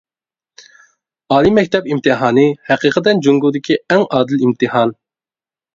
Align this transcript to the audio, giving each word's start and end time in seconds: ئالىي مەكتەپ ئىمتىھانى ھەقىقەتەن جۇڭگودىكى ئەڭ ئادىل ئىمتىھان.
ئالىي 1.35 1.53
مەكتەپ 1.57 1.89
ئىمتىھانى 1.91 2.47
ھەقىقەتەن 2.71 3.25
جۇڭگودىكى 3.29 3.79
ئەڭ 3.87 4.09
ئادىل 4.19 4.45
ئىمتىھان. 4.49 4.99